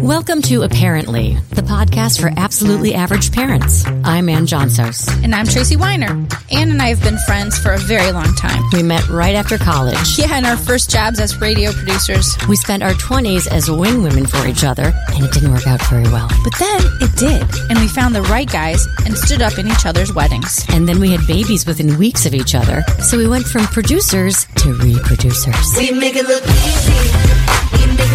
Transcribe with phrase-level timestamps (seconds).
[0.00, 3.86] Welcome to uh-PARENT-ly, the podcast for absolutely average parents.
[4.04, 5.08] I'm Anne Johnsos.
[5.24, 6.10] And I'm Tracy Weiner.
[6.50, 8.62] Anne and I have been friends for a very long time.
[8.74, 10.18] We met right after college.
[10.18, 12.36] Yeah, in our first jobs as radio producers.
[12.46, 15.82] We spent our 20s as wing women for each other, and it didn't work out
[15.86, 16.28] very well.
[16.44, 19.86] But then it did, and we found the right guys and stood up in each
[19.86, 20.64] other's weddings.
[20.68, 24.44] And then we had babies within weeks of each other, so we went from producers
[24.56, 25.76] to reproducers.
[25.78, 27.45] We make it look easy.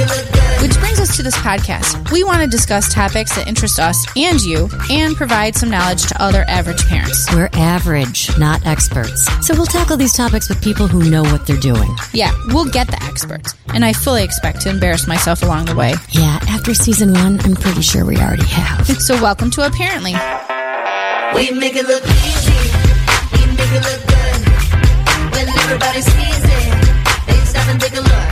[0.02, 2.12] Which brings us to this podcast.
[2.12, 6.22] We want to discuss topics that interest us and you, and provide some knowledge to
[6.22, 7.32] other average parents.
[7.34, 9.26] We're average, not experts.
[9.46, 11.90] So we'll tackle these topics with people who know what they're doing.
[12.14, 15.94] Yeah, we'll get the experts, and I fully expect to embarrass myself along the way.
[16.10, 18.88] Yeah, after season one, I'm pretty sure we already have.
[19.02, 20.12] So, welcome to uh-PARENT-ly.
[21.36, 22.54] We make it look easy.
[23.34, 25.34] We make it look good.
[25.34, 28.31] When everybody sees it, they stop and take a look.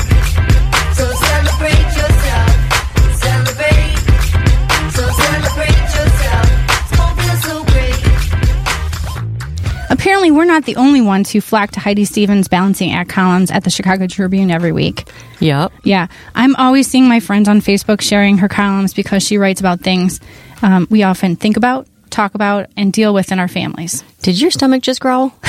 [9.90, 13.64] Apparently, we're not the only ones who flock to Heidi Stevens' balancing act columns at
[13.64, 15.09] the Chicago Tribune every week.
[15.40, 15.72] Yep.
[15.84, 19.81] Yeah, I'm always seeing my friends on Facebook sharing her columns because she writes about
[19.81, 20.20] things
[20.62, 24.04] um, we often think about, talk about, and deal with in our families.
[24.22, 25.34] Did your stomach just growl?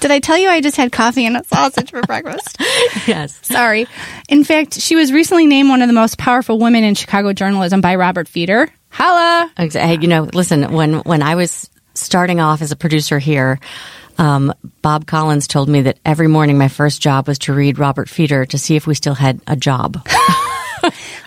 [0.00, 2.56] Did I tell you I just had coffee and a sausage for breakfast?
[3.06, 3.38] yes.
[3.42, 3.86] Sorry.
[4.28, 7.80] In fact, she was recently named one of the most powerful women in Chicago journalism
[7.80, 8.68] by Robert Feder.
[8.88, 9.50] Holla!
[9.56, 11.70] Hey, you know, listen, when, when I was
[12.02, 13.60] starting off as a producer here,
[14.18, 18.08] um, Bob Collins told me that every morning my first job was to read Robert
[18.08, 20.06] Feder to see if we still had a job.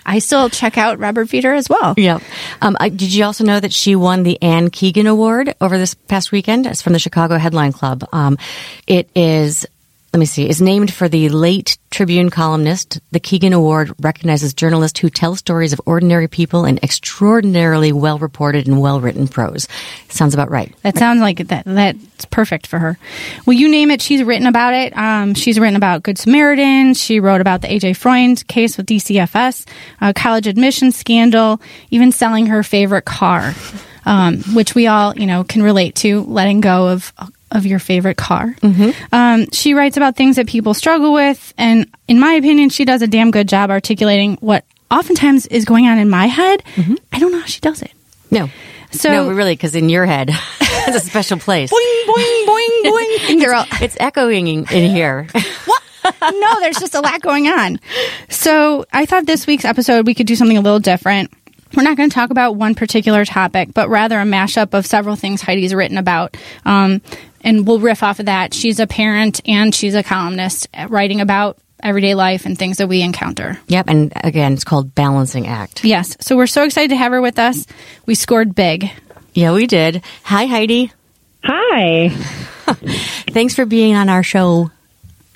[0.06, 1.94] I still check out Robert Feder as well.
[1.96, 2.22] Yep.
[2.62, 5.94] Um, I, did you also know that she won the Anne Keegan Award over this
[5.94, 6.66] past weekend?
[6.66, 8.04] It's from the Chicago Headline Club.
[8.12, 8.38] Um,
[8.86, 9.66] it is,
[10.16, 13.02] let me see, is named for the late Tribune columnist.
[13.10, 18.66] The Keegan Award recognizes journalists who tell stories of ordinary people in extraordinarily well reported
[18.66, 19.68] and well written prose.
[20.08, 20.74] Sounds about right.
[20.80, 21.66] That sounds like that.
[21.66, 22.96] That's perfect for her.
[23.44, 24.96] Well, you name it, she's written about it.
[24.96, 26.94] Um, she's written about Good Samaritan.
[26.94, 29.66] She wrote about the AJ Freund case with DCFS,
[30.14, 31.60] college admission scandal,
[31.90, 33.52] even selling her favorite car,
[34.06, 36.22] um, which we all, you know, can relate to.
[36.22, 37.12] Letting go of
[37.50, 38.54] of your favorite car.
[39.12, 43.02] Um, she writes about things that people struggle with, and in my opinion, she does
[43.02, 46.62] a damn good job articulating what oftentimes is going on in my head.
[47.12, 47.92] I don't know how she does it.
[48.30, 48.48] No.
[48.92, 50.30] So no, really, because in your head,
[50.60, 51.70] it's a special place.
[51.72, 53.40] boing boing boing boing.
[53.40, 55.26] They're all, It's echoing in here.
[55.66, 55.82] What?
[56.22, 57.80] no, there's just a lot going on.
[58.28, 61.32] So I thought this week's episode we could do something a little different.
[61.76, 65.16] We're not going to talk about one particular topic, but rather a mashup of several
[65.16, 66.36] things Heidi's written about.
[66.64, 67.02] Um,
[67.46, 68.52] and we'll riff off of that.
[68.52, 72.88] She's a parent and she's a columnist uh, writing about everyday life and things that
[72.88, 73.58] we encounter.
[73.68, 73.86] yep.
[73.88, 75.84] And again, it's called Balancing Act.
[75.84, 76.16] Yes.
[76.20, 77.66] So we're so excited to have her with us.
[78.04, 78.90] We scored big.
[79.32, 80.02] Yeah, we did.
[80.24, 80.92] Hi, Heidi.
[81.44, 82.08] Hi.
[83.30, 84.70] Thanks for being on our show.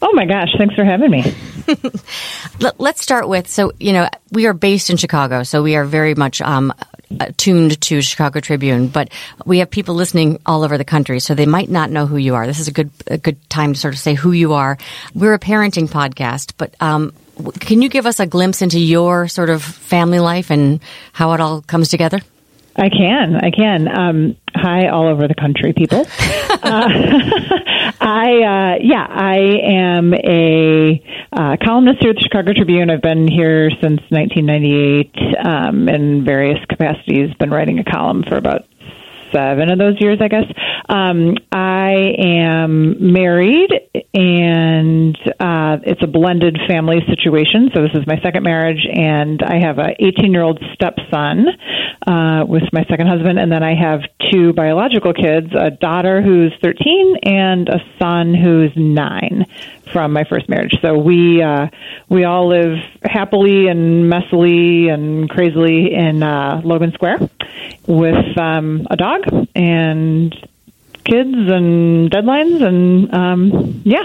[0.03, 1.35] Oh my gosh, thanks for having me.
[2.61, 5.85] Let, let's start with so you know we are based in Chicago, so we are
[5.85, 6.73] very much um,
[7.19, 8.89] attuned to Chicago Tribune.
[8.89, 9.11] But
[9.45, 12.35] we have people listening all over the country, so they might not know who you
[12.35, 12.47] are.
[12.47, 14.79] This is a good a good time to sort of say who you are.
[15.15, 17.13] We're a parenting podcast, but um,
[17.59, 20.81] can you give us a glimpse into your sort of family life and
[21.13, 22.21] how it all comes together?
[22.77, 23.89] I can, I can.
[23.89, 26.01] Um, hi, all over the country, people.
[26.51, 26.89] uh,
[28.01, 32.91] I, uh, yeah, I am a uh, columnist here at the Chicago Tribune.
[32.91, 35.15] I've been here since 1998
[35.45, 37.35] um, in various capacities.
[37.35, 38.67] Been writing a column for about
[39.33, 40.45] seven of those years, I guess.
[40.89, 43.71] Um, I am married,
[44.15, 47.71] and uh, it's a blended family situation.
[47.75, 51.47] So this is my second marriage, and I have a 18 year old stepson
[52.07, 56.53] uh, with my second husband, and then I have two biological kids: a daughter who's
[56.63, 59.47] 13 and a son who's nine
[59.93, 60.75] from my first marriage.
[60.83, 61.69] So we uh,
[62.09, 67.29] we all live happily and messily and crazily in uh, Logan Square
[67.87, 69.23] with um, a dog
[69.55, 70.35] and
[71.05, 74.03] kids and deadlines and um, yeah,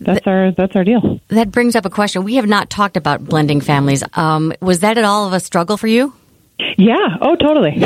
[0.00, 1.20] that's our that's our deal.
[1.28, 2.24] That brings up a question.
[2.24, 4.02] We have not talked about blending families.
[4.14, 6.12] Um, was that at all of a struggle for you?
[6.78, 7.16] Yeah.
[7.20, 7.76] Oh, totally.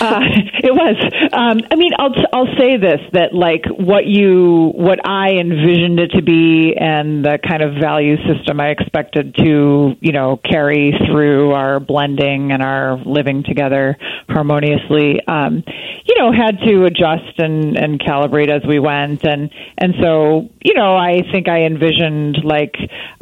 [0.00, 0.20] uh,
[0.62, 0.96] It was.
[1.32, 6.12] Um, I mean, I'll I'll say this that like what you what I envisioned it
[6.12, 11.52] to be, and the kind of value system I expected to you know carry through
[11.52, 13.96] our blending and our living together
[14.28, 15.20] harmoniously.
[15.26, 15.62] Um,
[16.04, 20.74] you know, had to adjust and and calibrate as we went, and and so you
[20.74, 22.74] know, I think I envisioned like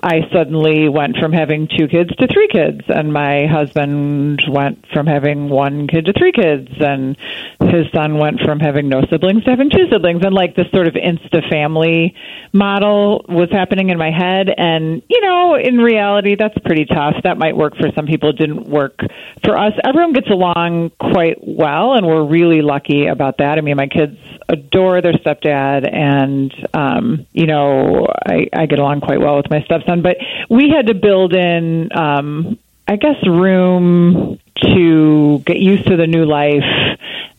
[0.02, 5.06] I suddenly went from having two kids to three kids, and my husband went from
[5.06, 7.16] having one kid to three kids, and
[7.60, 10.86] his son went from having no siblings to having two siblings, and like this sort
[10.86, 12.14] of insta family
[12.52, 14.48] model was happening in my head.
[14.56, 17.14] And, you know, in reality, that's pretty tough.
[17.24, 19.00] That might work for some people, it didn't work
[19.44, 19.72] for us.
[19.84, 23.58] Everyone gets along quite well, and we're really lucky about that.
[23.58, 24.16] I mean, my kids
[24.48, 29.62] adore their stepdad, and, um, you know, I, I get along quite well with my
[29.62, 30.16] stepson, but
[30.48, 32.58] we had to build in, um,
[32.88, 36.64] I guess, room to get used to the new life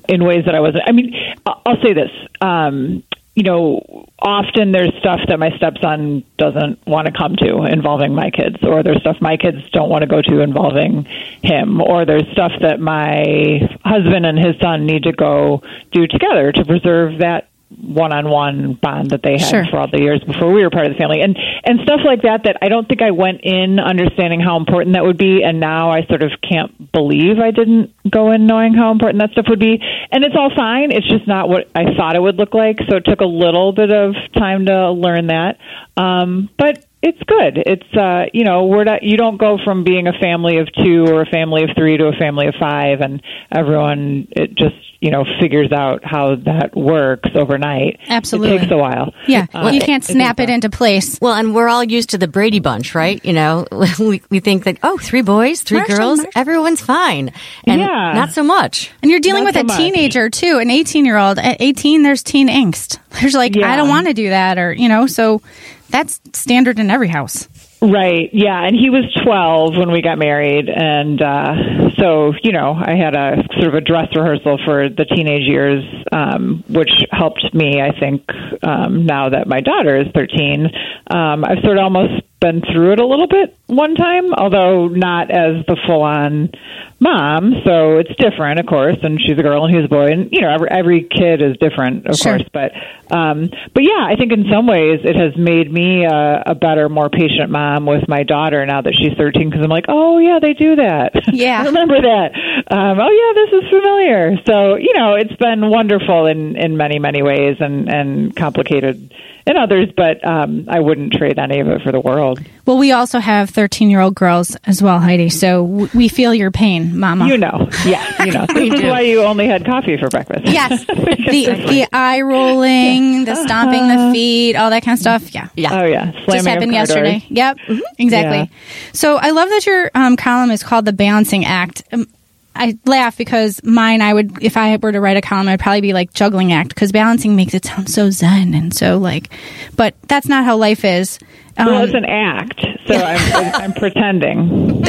[0.09, 0.83] in ways that I wasn't.
[0.85, 1.13] I mean,
[1.45, 2.11] I'll say this.
[2.41, 3.03] Um,
[3.35, 8.31] you know, often there's stuff that my stepson doesn't want to come to involving my
[8.31, 11.03] kids, or there's stuff my kids don't want to go to involving
[11.43, 15.61] him, or there's stuff that my husband and his son need to go
[15.91, 17.49] do together to preserve that
[17.81, 19.65] one-on-one bond that they had Sure.
[19.69, 21.21] for all the years before we were part of the family.
[21.21, 24.93] And and stuff like that that I don't think I went in understanding how important
[24.95, 25.43] that would be.
[25.43, 29.31] And now I sort of can't believe I didn't go in knowing how important that
[29.31, 29.81] stuff would be.
[30.11, 30.91] And it's all fine.
[30.91, 32.79] It's just not what I thought it would look like.
[32.89, 35.57] So it took a little bit of time to learn that.
[35.95, 37.57] Um but it's good.
[37.65, 39.03] It's uh, you know, we're not.
[39.03, 42.07] You don't go from being a family of two or a family of three to
[42.07, 43.21] a family of five, and
[43.51, 47.99] everyone it just you know figures out how that works overnight.
[48.09, 48.55] Absolutely.
[48.55, 49.13] it takes a while.
[49.27, 51.19] Yeah, Uh, you can't snap it it's- into place.
[51.21, 53.23] Well, and we're all used to the Brady Bunch, right?
[53.23, 53.65] You know,
[53.99, 56.37] we, we think that, oh, three boys, three Marcia, girls, Marcia.
[56.37, 57.31] everyone's fine.
[57.65, 58.13] And Yeah.
[58.15, 58.91] not so much.
[59.01, 59.77] And you're dealing Not with so a much.
[59.77, 61.37] teenager too, an 18 year old.
[61.37, 62.97] At 18, there's teen angst.
[63.21, 65.05] There's like, I don't want to do that, or you know.
[65.07, 65.41] So
[65.89, 67.47] that's standard in every house.
[67.81, 68.29] Right.
[68.33, 68.65] Yeah.
[68.65, 70.67] And he was 12 when we got married.
[70.67, 75.05] And uh, so, you know, I had a sort of a dress rehearsal for the
[75.05, 78.23] teenage years, um, which helped me, I think,
[78.63, 80.65] um, now that my daughter is 13.
[81.11, 85.31] Um, I've sort of almost been through it a little bit one time, although not
[85.31, 86.51] as the full on
[86.99, 87.53] mom.
[87.65, 88.97] So it's different, of course.
[89.01, 90.07] And she's a girl and he's a boy.
[90.11, 92.37] And, you know, every, every kid is different, of Sure.
[92.37, 92.47] course.
[92.53, 92.71] But
[93.09, 96.89] um, but yeah, I think in some ways it has made me a, a better,
[96.89, 100.39] more patient mom with my daughter now that she's 13 because I'm like, oh yeah,
[100.41, 101.13] they do that.
[101.33, 101.63] Yeah.
[101.65, 102.31] Remember that.
[102.69, 104.37] Um, oh yeah, this is familiar.
[104.45, 109.13] So you know, it's been wonderful in in many many ways and and complicated
[109.47, 112.39] in others, but um, I wouldn't trade any of it for the world.
[112.65, 115.29] Well, we also have 13 year old girls as well, Heidi.
[115.29, 117.27] So w- we feel your pain, Mama.
[117.27, 118.45] You know, yeah, you know.
[118.53, 118.87] this is do.
[118.87, 120.45] why you only had coffee for breakfast.
[120.45, 125.33] Yes, the the eye rolling, the stomping the feet, all that kind of stuff.
[125.33, 125.81] Yeah, Yeah.
[125.81, 127.19] Oh yeah, just Slamming of happened car yesterday.
[127.19, 127.31] doors.
[127.31, 127.57] Yep,
[127.97, 128.37] exactly.
[128.37, 128.91] Yeah.
[128.93, 131.83] So I love that your um, column is called the Balancing Act.
[131.93, 132.07] Um,
[132.57, 135.81] I laugh because mine, I would, if I were to write a column, I'd probably
[135.81, 139.29] be like juggling act because balancing makes it sound so zen and so like,
[139.75, 141.19] but that's not how life is.
[141.57, 144.83] Um, Well, it's an act, so I'm, I'm pretending.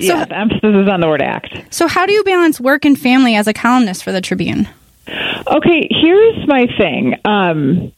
[0.00, 1.74] Yeah, the emphasis is on the word act.
[1.74, 4.68] so how do you balance work and family as a columnist for the Tribune?
[5.08, 7.14] Okay, here's my thing.
[7.24, 7.92] Um,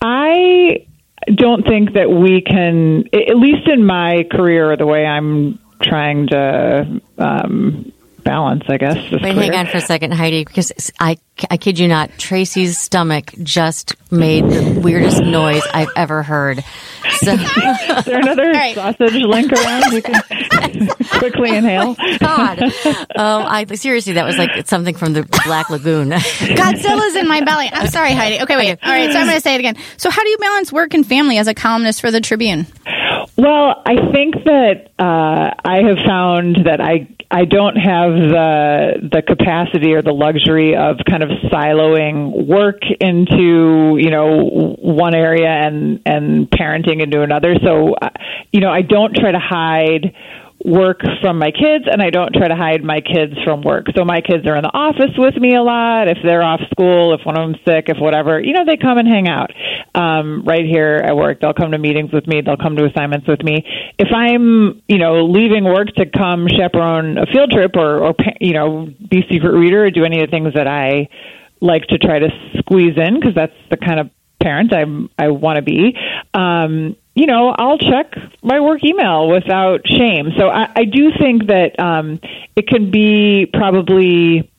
[0.00, 0.86] I
[1.34, 7.00] don't think that we can, at least in my career, the way I'm trying to
[7.18, 7.92] um,
[8.26, 8.96] balance, I guess.
[8.96, 9.34] Wait, career.
[9.34, 11.16] hang on for a second, Heidi, because I,
[11.48, 16.62] I kid you not, Tracy's stomach just made the weirdest noise I've ever heard.
[17.20, 18.74] So, Is there another right.
[18.74, 20.20] sausage link around you can
[21.18, 21.94] quickly inhale?
[22.18, 26.10] God, um, I seriously, that was like something from the Black Lagoon.
[26.10, 27.70] Godzilla's in my belly.
[27.72, 28.42] I'm sorry, Heidi.
[28.42, 28.78] Okay, wait.
[28.82, 29.76] All right, so I'm going to say it again.
[29.96, 32.66] So, how do you balance work and family as a columnist for the Tribune?
[33.38, 39.22] Well, I think that uh, I have found that I I don't have the the
[39.22, 46.00] capacity or the luxury of kind of siloing work into you know one area and
[46.06, 47.56] and parenting into another.
[47.62, 48.08] So uh,
[48.52, 50.14] you know I don't try to hide
[50.66, 53.86] work from my kids and I don't try to hide my kids from work.
[53.94, 56.08] So my kids are in the office with me a lot.
[56.08, 58.98] If they're off school, if one of them's sick, if whatever, you know, they come
[58.98, 59.54] and hang out
[59.94, 61.40] um, right here at work.
[61.40, 62.42] They'll come to meetings with me.
[62.44, 63.62] They'll come to assignments with me.
[63.96, 68.52] If I'm, you know, leaving work to come chaperone a field trip or, or you
[68.52, 71.08] know, be secret reader or do any of the things that I
[71.60, 74.10] like to try to squeeze in because that's the kind of
[74.42, 74.82] parent I
[75.16, 75.94] I want to be.
[76.34, 80.32] Um, you know, I'll check my work email without shame.
[80.38, 82.20] So I, I do think that um,
[82.54, 84.50] it can be probably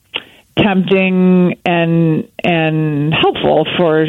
[0.58, 4.06] tempting and and helpful for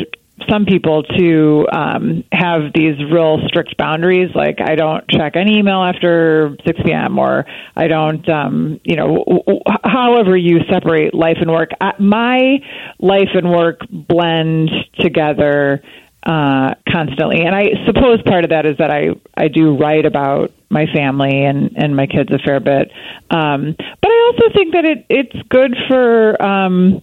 [0.49, 5.83] some people to um, have these real strict boundaries, like I don't check any email
[5.83, 7.19] after 6 p.m.
[7.19, 11.69] or I don't, um, you know, w- w- however you separate life and work.
[11.81, 12.59] I, my
[12.99, 15.83] life and work blend together
[16.23, 20.51] uh, constantly, and I suppose part of that is that I I do write about
[20.69, 22.91] my family and and my kids a fair bit,
[23.29, 26.41] um, but I also think that it it's good for.
[26.41, 27.01] Um,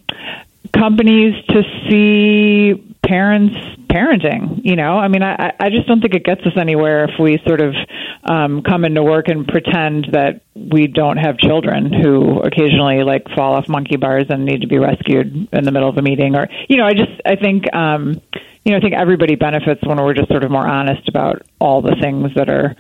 [0.77, 2.75] companies to see
[3.07, 3.55] parents
[3.89, 7.19] parenting you know i mean i i just don't think it gets us anywhere if
[7.21, 7.75] we sort of
[8.25, 13.55] um come into work and pretend that we don't have children who occasionally like fall
[13.55, 16.49] off monkey bars and need to be rescued in the middle of a meeting or
[16.69, 18.21] you know i just i think um
[18.67, 21.81] you know i think everybody benefits when we're just sort of more honest about all
[21.81, 22.75] the things that are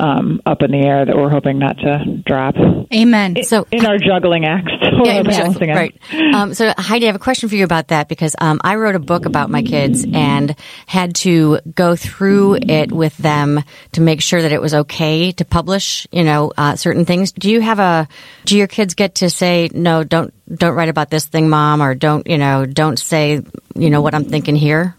[0.00, 2.54] um, up in the air that we're hoping not to drop
[2.94, 3.42] Amen.
[3.44, 4.68] So in our juggling act.
[5.04, 5.98] Yeah, yeah, balancing right.
[6.32, 8.94] Um, so Heidi, I have a question for you about that because um, I wrote
[8.94, 10.54] a book about my kids and
[10.86, 15.44] had to go through it with them to make sure that it was okay to
[15.44, 17.32] publish, you know, uh, certain things.
[17.32, 18.06] Do you have a?
[18.44, 20.04] Do your kids get to say no?
[20.04, 22.64] Don't don't write about this thing, mom, or don't you know?
[22.64, 23.42] Don't say
[23.74, 24.94] you know what I'm thinking here.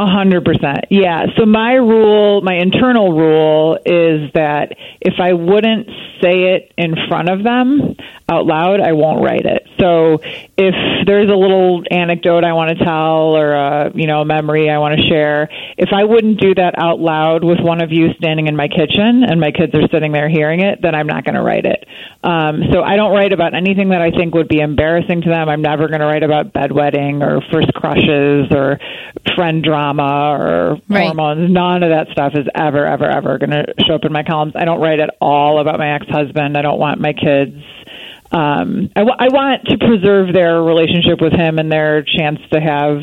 [0.00, 0.86] A hundred percent.
[0.88, 1.26] Yeah.
[1.36, 5.88] So my rule, my internal rule is that if I wouldn't
[6.22, 9.66] say it in front of them out loud, I won't write it.
[9.78, 10.20] So
[10.56, 10.74] if
[11.06, 14.78] there's a little anecdote I want to tell or a, you know, a memory I
[14.78, 18.46] want to share, if I wouldn't do that out loud with one of you standing
[18.46, 21.34] in my kitchen and my kids are sitting there hearing it, then I'm not going
[21.34, 21.84] to write it.
[22.22, 25.48] Um, so I don't write about anything that I think would be embarrassing to them.
[25.48, 28.78] I'm never going to write about bedwetting or first crushes or
[29.34, 31.06] friend drama or Right.
[31.06, 31.50] hormones.
[31.50, 34.52] None of that stuff is ever, ever, ever going to show up in my columns.
[34.54, 36.56] I don't write at all about my ex-husband.
[36.56, 37.56] I don't want my kids.
[38.30, 42.60] Um, I, w- I want to preserve their relationship with him and their chance to
[42.60, 43.02] have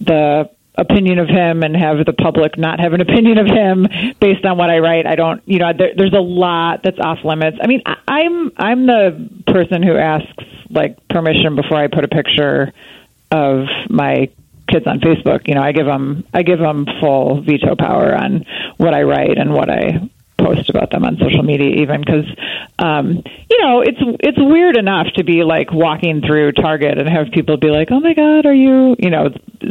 [0.00, 3.86] the opinion of him and have the public not have an opinion of him
[4.20, 5.06] based on what I write.
[5.06, 7.58] I don't, you know, there, there's a lot that's off limits.
[7.62, 12.08] I mean, I, I'm I'm the person who asks like permission before I put a
[12.08, 12.72] picture
[13.30, 14.28] of my
[14.72, 15.46] kids on Facebook.
[15.46, 18.44] You know, I give them I give them full veto power on
[18.78, 22.26] what I write and what I post about them on social media even because
[22.78, 27.26] um you know it's it's weird enough to be like walking through target and have
[27.32, 29.28] people be like oh my god are you you know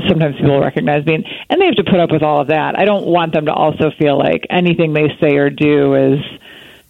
[0.08, 2.78] sometimes people recognize me and, and they have to put up with all of that
[2.80, 6.20] i don't want them to also feel like anything they say or do is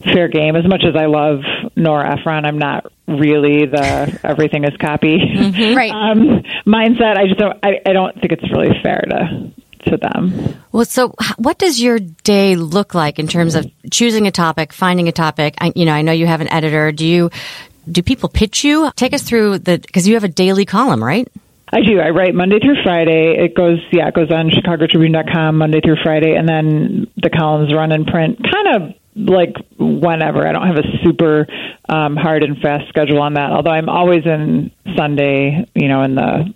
[0.02, 1.40] fair game as much as i love
[1.76, 5.18] nora ephron i'm not really the everything is copy
[5.76, 5.92] Right.
[5.92, 9.52] um mindset i just don't I, I don't think it's really fair to
[9.90, 14.32] to them Well, so what does your day look like in terms of choosing a
[14.32, 15.56] topic, finding a topic?
[15.60, 16.92] I, you know, I know you have an editor.
[16.92, 17.32] Do you
[17.92, 18.92] do people pitch you?
[18.96, 21.28] Take us through the because you have a daily column, right?
[21.74, 22.00] I do.
[22.00, 23.34] I write Monday through Friday.
[23.40, 27.92] It goes, yeah, it goes on ChicagoTribune.com Monday through Friday, and then the columns run
[27.92, 30.48] in print, kind of like whenever.
[30.48, 31.48] I don't have a super
[31.90, 33.52] um, hard and fast schedule on that.
[33.52, 36.54] Although I'm always in Sunday, you know, in the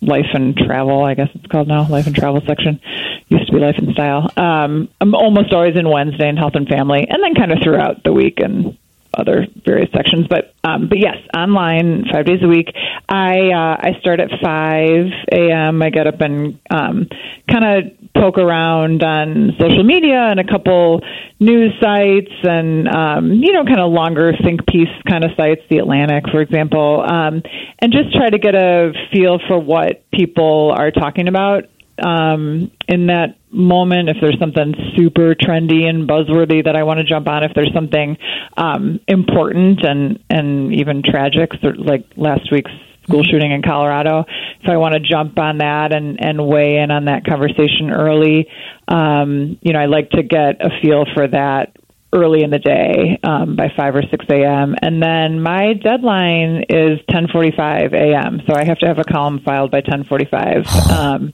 [0.00, 2.80] life and travel, I guess it's called now, life and travel section.
[3.28, 4.30] Used to be life and style.
[4.36, 8.02] Um, I'm almost always in Wednesday in health and family, and then kind of throughout
[8.04, 8.78] the week and
[9.18, 10.26] other various sections.
[10.28, 12.68] But um, but yes, online five days a week.
[13.08, 15.82] I uh, I start at five a.m.
[15.82, 17.08] I get up and um,
[17.50, 21.00] kind of poke around on social media and a couple
[21.40, 25.78] news sites and um, you know kind of longer think piece kind of sites, The
[25.78, 27.42] Atlantic, for example, um,
[27.78, 31.64] and just try to get a feel for what people are talking about
[32.02, 34.08] um, in that moment.
[34.08, 37.72] If there's something super trendy and buzzworthy that I want to jump on, if there's
[37.74, 38.16] something
[38.56, 42.70] um, important and and even tragic, like last week's
[43.04, 44.24] school shooting in Colorado,
[44.60, 48.48] if I want to jump on that and and weigh in on that conversation early,
[48.86, 51.77] um, you know, I like to get a feel for that
[52.12, 54.74] early in the day um, by 5 or 6 a.m.
[54.80, 58.40] And then my deadline is 10:45 a.m.
[58.46, 60.66] So I have to have a column filed by 10:45.
[60.98, 61.32] Um,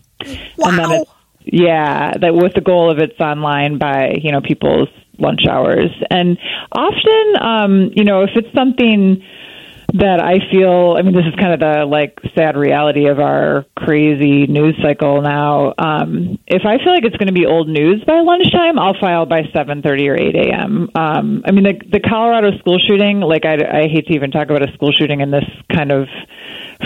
[0.59, 1.11] And then it's,
[1.45, 4.89] yeah, that with the goal of it's online by you know people's
[5.19, 5.91] lunch hours.
[6.11, 6.39] And
[6.73, 9.23] often, um, you know, if it's something
[9.95, 13.65] that I feel, I mean, this is kind of the like sad reality of our
[13.77, 15.73] crazy news cycle now.
[15.79, 19.25] Um, if I feel like it's going to be old news by lunchtime, I'll file
[19.25, 20.91] by 7:30 or 8 a.m.
[20.97, 24.51] Um, I mean, the the Colorado school shooting, like I, I hate to even talk
[24.51, 26.09] about a school shooting in this kind of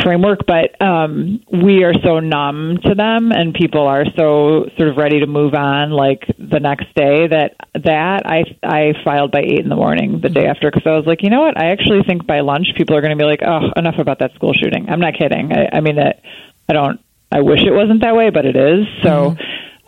[0.03, 4.97] framework, but um, we are so numb to them, and people are so sort of
[4.97, 7.27] ready to move on, like the next day.
[7.29, 10.97] That that I I filed by eight in the morning the day after because I
[10.97, 11.61] was like, you know what?
[11.61, 14.35] I actually think by lunch people are going to be like, "Oh, enough about that
[14.35, 15.53] school shooting." I'm not kidding.
[15.53, 16.21] I, I mean, it,
[16.69, 17.01] I don't.
[17.31, 18.87] I wish it wasn't that way, but it is.
[19.03, 19.37] So,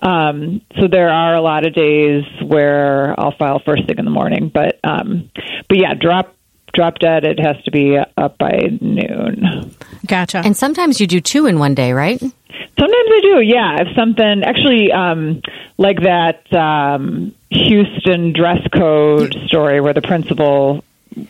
[0.02, 4.11] um, so there are a lot of days where I'll file first thing in the
[4.11, 5.30] morning, but um,
[5.69, 6.35] but yeah, drop
[6.73, 7.25] drop dead.
[7.25, 9.75] It has to be up by noon.
[10.07, 10.39] Gotcha.
[10.45, 12.21] And sometimes you do two in one day, right?
[12.21, 13.83] Sometimes I do, yeah.
[13.83, 15.43] If something actually um,
[15.79, 20.83] like that um, Houston dress code story where the principal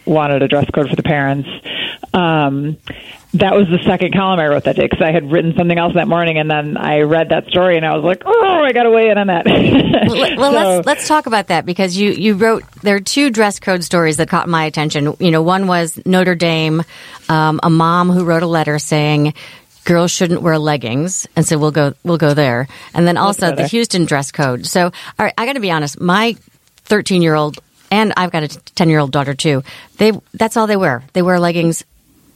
[0.04, 1.49] wanted a dress code for the parents.
[2.12, 2.76] Um,
[3.34, 5.94] that was the second column I wrote that day because I had written something else
[5.94, 8.82] that morning, and then I read that story, and I was like, "Oh, I got
[8.82, 12.10] to weigh in on that." Well, well, So- let's let's talk about that because you
[12.10, 15.14] you wrote there are two dress code stories that caught my attention.
[15.20, 16.82] You know, one was Notre Dame,
[17.28, 19.34] um, a mom who wrote a letter saying
[19.84, 23.68] girls shouldn't wear leggings, and so we'll go we'll go there, and then also the.
[23.68, 24.66] Houston dress code.
[24.66, 26.37] So, all right, I got to be honest, my
[26.84, 27.60] thirteen year old
[27.90, 29.62] and I've got a ten year old daughter too.
[29.99, 31.02] They that's all they wear.
[31.12, 31.85] They wear leggings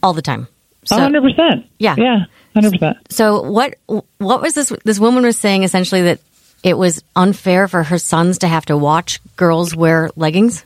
[0.03, 0.47] all the time.
[0.85, 1.65] So, hundred percent.
[1.79, 1.95] Yeah.
[1.97, 2.97] yeah, hundred percent.
[3.09, 3.75] so what
[4.17, 6.19] what was this this woman was saying essentially that
[6.63, 10.63] it was unfair for her sons to have to watch girls wear leggings?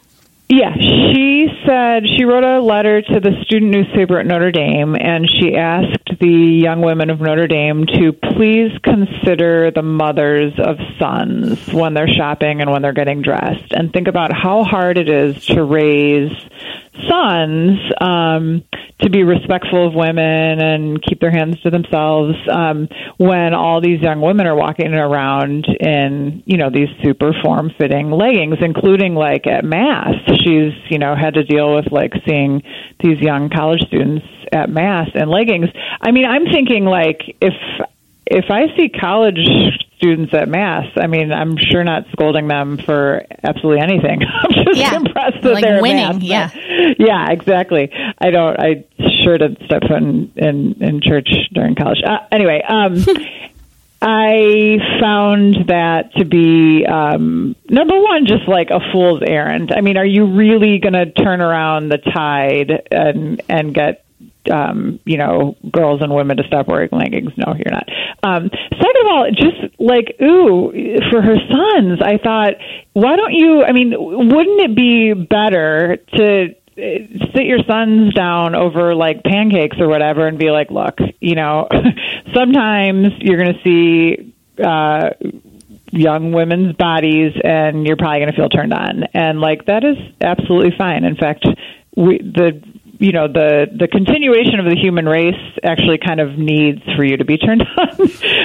[0.51, 5.29] Yeah, she said she wrote a letter to the student newspaper at Notre Dame, and
[5.29, 11.71] she asked the young women of Notre Dame to please consider the mothers of sons
[11.71, 15.45] when they're shopping and when they're getting dressed, and think about how hard it is
[15.45, 16.31] to raise
[17.07, 18.63] sons um,
[19.01, 22.87] to be respectful of women and keep their hands to themselves um,
[23.17, 28.11] when all these young women are walking around in you know these super form fitting
[28.11, 30.15] leggings including like at mass.
[30.43, 32.61] She's you know had to deal with like seeing
[33.01, 35.69] these young college students at mass in leggings.
[36.01, 37.53] I mean i'm thinking like if
[38.29, 39.39] if i see college
[39.97, 44.77] students at mass i mean i'm sure not scolding them for absolutely anything i'm just
[44.79, 44.95] Yeah.
[44.95, 46.53] impressed that Like they're winning, mass.
[46.55, 46.93] yeah.
[46.99, 48.85] yeah exactly i don't i
[49.23, 52.95] sure didn't step foot in in, in church during college uh, anyway um
[54.01, 59.73] I found that to be um, number one, just like a fool's errand.
[59.75, 64.05] I mean, are you really going to turn around the tide and and get
[64.49, 67.31] um, you know girls and women to stop wearing leggings?
[67.37, 67.87] No, you're not.
[68.23, 70.71] Um, second of all, just like ooh,
[71.11, 72.53] for her sons, I thought,
[72.93, 73.63] why don't you?
[73.63, 76.55] I mean, wouldn't it be better to
[77.35, 81.67] sit your sons down over like pancakes or whatever and be like, look, you know,
[82.33, 84.33] sometimes you're going to see
[84.63, 85.09] uh,
[85.91, 89.03] young women's bodies and you're probably going to feel turned on.
[89.13, 91.03] And like that is absolutely fine.
[91.03, 91.45] In fact,
[91.95, 92.61] we, the
[92.99, 97.15] you know the the continuation of the human race actually kind of needs for you
[97.15, 97.95] to be turned on.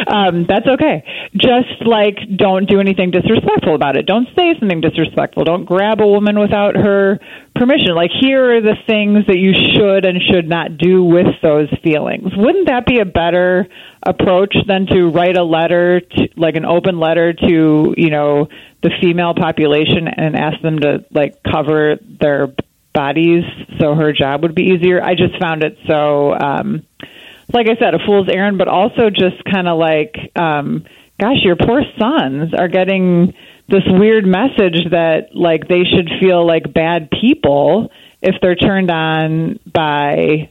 [0.06, 1.02] um, that's okay.
[1.34, 4.06] Just like don't do anything disrespectful about it.
[4.06, 5.42] Don't say something disrespectful.
[5.42, 7.18] Don't grab a woman without her
[7.56, 7.94] permission.
[7.96, 12.30] Like here are the things that you should and should not do with those feelings.
[12.36, 13.66] Wouldn't that be a better
[14.06, 18.46] approach than to write a letter, to, like an open letter to you know
[18.84, 22.54] the female population and ask them to like cover their
[22.94, 23.44] bodies
[23.78, 25.02] so her job would be easier.
[25.02, 26.86] I just found it so, um,
[27.52, 30.84] like I said, a fool's errand, but also just kind of like, um,
[31.20, 33.34] gosh, your poor sons are getting
[33.68, 39.58] this weird message that like they should feel like bad people if they're turned on
[39.70, 40.50] by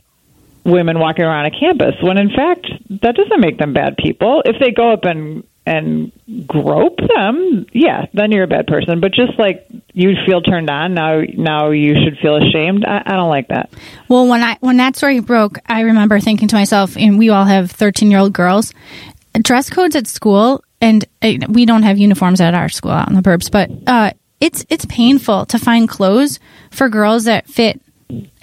[0.63, 2.65] women walking around a campus when in fact
[3.01, 6.11] that doesn't make them bad people if they go up and and
[6.47, 10.93] grope them yeah then you're a bad person but just like you feel turned on
[10.93, 13.69] now now you should feel ashamed i, I don't like that
[14.07, 17.45] Well, when I when that story broke, I remember thinking to myself, and we all
[17.45, 18.73] have thirteen year old girls.
[19.41, 23.15] Dress codes at school, and uh, we don't have uniforms at our school out in
[23.15, 27.81] the burbs, but uh, it's it's painful to find clothes for girls that fit.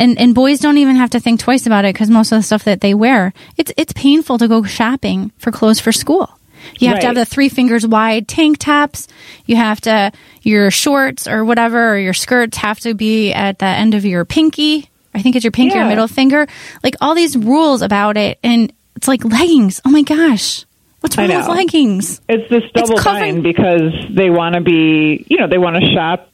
[0.00, 2.42] And, and boys don't even have to think twice about it because most of the
[2.42, 6.28] stuff that they wear, it's it's painful to go shopping for clothes for school.
[6.78, 9.08] You have to have the three fingers wide tank tops.
[9.46, 13.66] You have to your shorts or whatever or your skirts have to be at the
[13.66, 14.88] end of your pinky.
[15.14, 16.46] I think it's your pinky or middle finger.
[16.82, 19.80] Like all these rules about it, and it's like leggings.
[19.84, 20.64] Oh my gosh,
[21.00, 22.20] what's wrong with leggings?
[22.28, 25.92] it's this double covering- bind because they want to be you know they want to
[25.92, 26.30] shop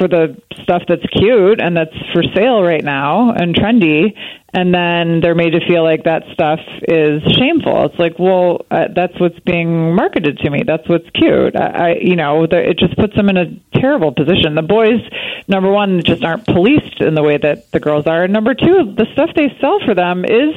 [0.00, 4.16] for the stuff that's cute and that's for sale right now and trendy.
[4.52, 6.58] And then they're made to feel like that stuff
[6.88, 7.84] is shameful.
[7.84, 10.62] It's like well uh, that's what's being marketed to me.
[10.66, 11.54] That's what's cute.
[11.54, 13.46] I, I you know the, it just puts them in a
[13.78, 14.54] terrible position.
[14.54, 15.00] The boys
[15.46, 18.24] number one just aren't policed in the way that the girls are.
[18.24, 20.54] And number two the stuff they sell for them is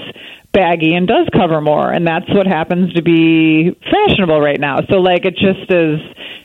[0.54, 1.92] baggy and does cover more.
[1.92, 4.80] And that's what happens to be fashionable right now.
[4.90, 6.00] So like it just is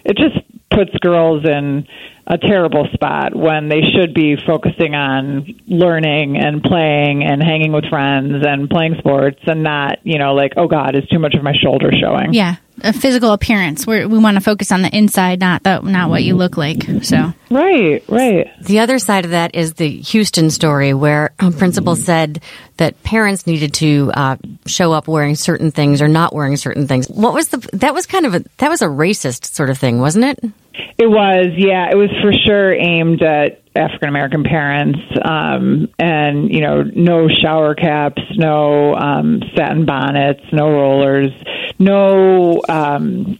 [0.05, 0.37] it just
[0.71, 1.87] puts girls in
[2.31, 7.87] a terrible spot when they should be focusing on learning and playing and hanging with
[7.89, 11.43] friends and playing sports and not, you know, like, oh God, is too much of
[11.43, 12.35] my shoulder showing.
[12.35, 13.87] Yeah, a physical appearance.
[13.87, 16.85] We're, we want to focus on the inside, not the not what you look like.
[17.03, 18.47] So Right, right.
[18.63, 22.43] The other side of that is the Houston story, where a principal said
[22.77, 24.37] that parents needed to uh,
[24.67, 27.09] show up wearing certain things or not wearing certain things.
[27.09, 27.59] What was the?
[27.75, 30.53] That was kind of a that was a racist sort of thing, wasn't it?
[30.97, 36.61] It was, yeah, it was for sure aimed at African American parents, um, and you
[36.61, 41.31] know, no shower caps, no um, satin bonnets, no rollers,
[41.79, 43.39] no um,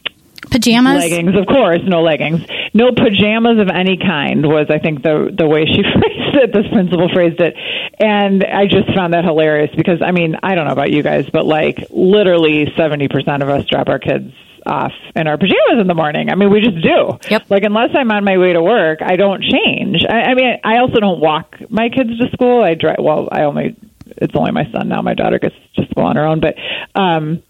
[0.49, 0.97] pajamas.
[0.97, 2.41] leggings, of course, no leggings,
[2.73, 6.53] no pajamas of any kind was, I think, the the way she phrased it.
[6.53, 7.55] This principal phrased it,
[7.99, 11.25] and I just found that hilarious because I mean, I don't know about you guys,
[11.31, 14.33] but like literally seventy percent of us drop our kids
[14.65, 16.29] off in our pajamas in the morning.
[16.29, 17.17] I mean, we just do.
[17.29, 17.49] Yep.
[17.49, 20.03] Like unless I'm on my way to work, I don't change.
[20.07, 22.63] I, I mean, I also don't walk my kids to school.
[22.63, 22.97] I drive.
[22.99, 23.75] Well, I only.
[24.17, 25.01] It's only my son now.
[25.03, 26.55] My daughter gets to school on her own, but.
[26.99, 27.41] um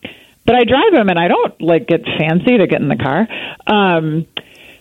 [0.50, 3.28] but I drive them, and I don't like get fancy to get in the car.
[3.68, 4.26] Um,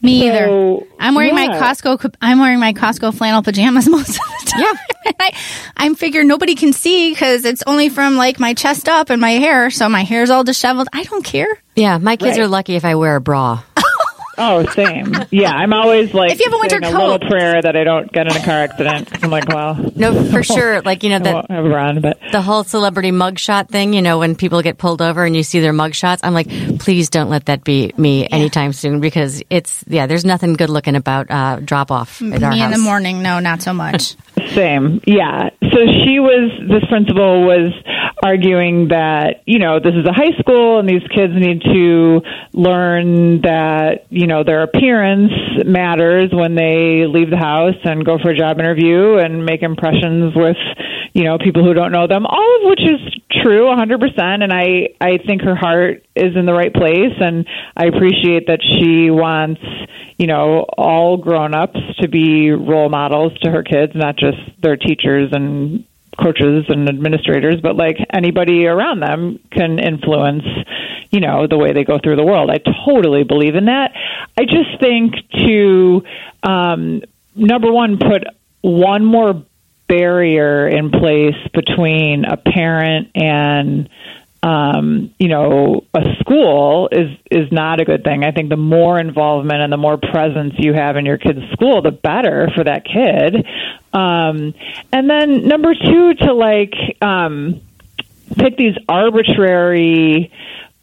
[0.01, 0.87] Me So, either.
[0.99, 1.49] I'm wearing my.
[1.49, 2.15] Costco.
[2.23, 4.61] I'm wearing my Costco flannel pajamas most of the time.
[4.63, 5.13] Yeah.
[5.21, 5.31] I,
[5.77, 9.33] I'm figure nobody can see because it's only from like my chest up and my
[9.33, 10.89] hair, so my hair's all disheveled.
[10.95, 11.49] I don't care.
[11.77, 12.45] Yeah, my kids Right.
[12.45, 13.63] are lucky if I wear a bra.
[14.39, 15.13] Oh, same.
[15.31, 17.29] Yeah, I'm always like If you have a winter saying a little coat.
[17.29, 19.23] prayer that I don't get in a car accident.
[19.25, 20.81] I'm like, well, No, for sure.
[20.83, 23.93] Like you know I that won't have a run, but the whole celebrity mugshot thing,
[23.95, 26.49] you know, when people get pulled over and you see their mugshots, I'm like,
[26.79, 30.95] please don't let that be me anytime soon because it's, yeah, there's nothing good looking
[30.95, 34.15] about uh, drop off at our Me in the morning, no, not so much.
[34.55, 35.01] Same.
[35.05, 35.51] Yeah.
[35.63, 37.73] So she was, this principal was
[38.23, 42.21] arguing that, you know, this is a high school and these kids need to
[42.53, 45.33] learn that, you know, their appearance
[45.65, 50.35] matters when they leave the house and go for a job interview and make impressions
[50.35, 50.57] with,
[51.15, 53.01] you know, people who don't know them, all of which is
[53.43, 54.43] true a 100%.
[54.43, 57.15] And I, I think her heart is in the right place.
[57.21, 59.61] And I appreciate that she wants,
[60.19, 64.77] you know, all grown ups to be role models to her kids, not just their
[64.77, 65.85] teachers and
[66.21, 70.43] coaches and administrators, but like anybody around them can influence,
[71.11, 72.51] you know, the way they go through the world.
[72.51, 73.93] I totally believe in that.
[74.37, 75.15] I just think
[75.47, 76.03] to,
[76.43, 77.03] um,
[77.35, 78.25] number one, put
[78.61, 79.45] one more
[79.89, 83.89] barrier in place between a parent and
[84.43, 88.23] um, you know, a school is is not a good thing.
[88.23, 91.83] I think the more involvement and the more presence you have in your kid's school,
[91.83, 93.45] the better for that kid.
[93.93, 94.55] Um,
[94.93, 97.61] and then number two, to like um,
[98.37, 100.33] pick these arbitrary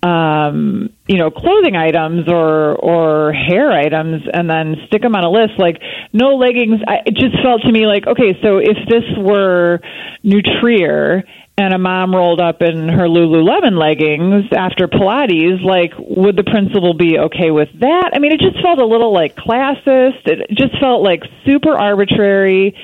[0.06, 5.32] um, you know, clothing items or or hair items, and then stick them on a
[5.32, 5.54] list.
[5.58, 5.82] Like
[6.14, 6.82] no leggings.
[6.88, 9.80] I, it just felt to me like okay, so if this were
[10.24, 11.24] New Trier
[11.58, 16.94] and a mom rolled up in her Lululemon leggings after Pilates, like would the principal
[16.94, 18.12] be okay with that?
[18.14, 20.28] I mean, it just felt a little like classist.
[20.28, 22.76] It just felt like super arbitrary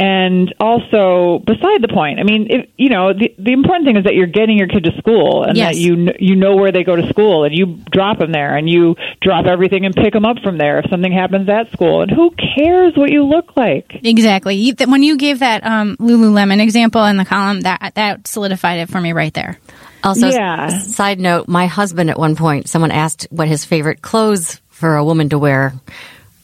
[0.00, 2.18] and also beside the point.
[2.18, 4.84] I mean, if, you know, the the important thing is that you're getting your kid
[4.84, 5.74] to school and Yes.
[5.74, 8.56] that you kn- you know where they go to school and you drop them there
[8.56, 12.00] and you drop everything and pick them up from there if something happens at school.
[12.02, 14.00] And who cares what you look like?
[14.02, 14.56] Exactly.
[14.56, 18.78] You, th- when you gave that um, Lululemon example in the column, that that solidified
[18.80, 19.58] it for me right there.
[20.02, 20.68] Also, Yeah.
[20.72, 24.96] s- side note, my husband at one point, someone asked what his favorite clothes for
[24.96, 25.74] a woman to wear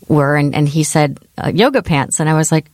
[0.08, 2.20] were, and, and he said uh, yoga pants.
[2.20, 2.66] And I was like,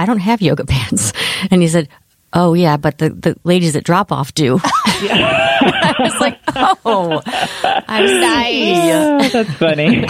[0.00, 1.12] "I- I don't have yoga pants.
[1.50, 1.88] And he said,
[2.32, 4.60] Oh, yeah, but the, the ladies at drop off do.
[4.64, 7.20] I was like, Oh,
[7.88, 8.72] I'm sorry.
[8.92, 10.06] Oh, that's funny.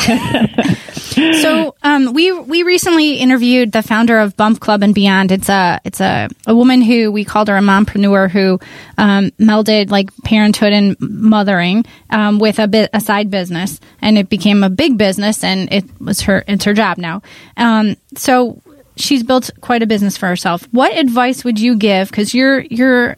[1.42, 5.32] So um, we we recently interviewed the founder of Bump Club and Beyond.
[5.32, 8.58] It's a it's a, a woman who we called her a mompreneur who
[8.96, 14.28] um, melded like parenthood and mothering um, with a bit a side business, and it
[14.30, 17.22] became a big business, and it was her it's her job now.
[17.56, 18.62] Um, so
[19.00, 20.66] she's built quite a business for herself.
[20.70, 22.10] What advice would you give?
[22.10, 23.16] Because you're you're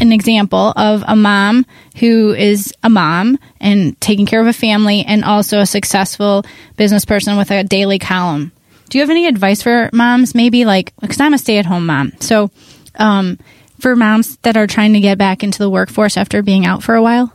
[0.00, 1.64] an example of a mom
[1.98, 6.44] who is a mom and taking care of a family and also a successful
[6.76, 8.50] business person with a daily column.
[8.88, 10.34] Do you have any advice for moms?
[10.34, 12.12] Maybe like, because I'm a stay at home mom.
[12.20, 12.50] So,
[12.96, 13.38] um,
[13.80, 16.94] for moms that are trying to get back into the workforce after being out for
[16.94, 17.32] a while?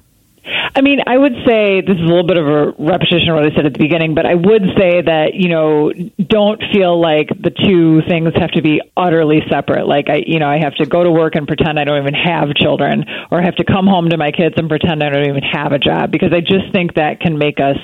[0.75, 3.45] I mean, I would say this is a little bit of a repetition of what
[3.45, 7.29] I said at the beginning, but I would say that, you know, don't feel like
[7.29, 9.87] the two things have to be utterly separate.
[9.87, 12.13] Like, I, you know, I have to go to work and pretend I don't even
[12.13, 15.27] have children, or I have to come home to my kids and pretend I don't
[15.27, 17.77] even have a job, because I just think that can make us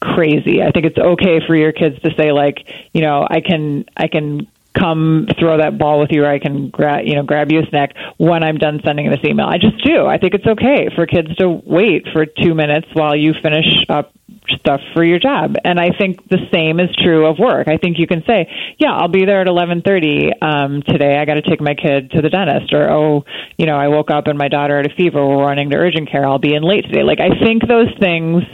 [0.00, 0.62] crazy.
[0.62, 4.08] I think it's okay for your kids to say like, you know, I can I
[4.08, 4.46] can
[4.78, 7.66] come throw that ball with you or I can grab you know grab you a
[7.68, 9.46] snack when I'm done sending this email.
[9.46, 10.06] I just do.
[10.06, 14.12] I think it's okay for kids to wait for 2 minutes while you finish up
[14.48, 15.56] stuff for your job.
[15.64, 17.68] And I think the same is true of work.
[17.68, 21.18] I think you can say, "Yeah, I'll be there at 11:30 um today.
[21.18, 23.24] I got to take my kid to the dentist." Or, "Oh,
[23.58, 25.24] you know, I woke up and my daughter had a fever.
[25.26, 26.24] We're running to urgent care.
[26.26, 28.44] I'll be in late today." Like I think those things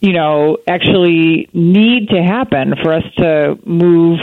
[0.00, 4.18] you know, actually need to happen for us to move